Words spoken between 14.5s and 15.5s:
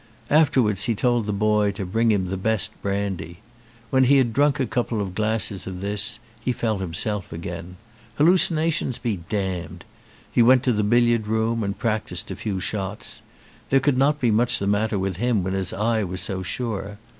the matter with him